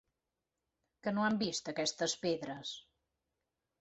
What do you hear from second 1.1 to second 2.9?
no han vist aquestes pedres?